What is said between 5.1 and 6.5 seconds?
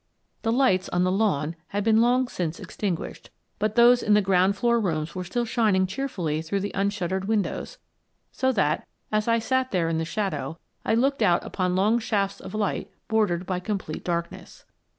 were still shining cheerfully